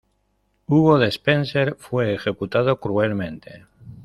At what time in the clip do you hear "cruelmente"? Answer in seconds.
2.79-3.67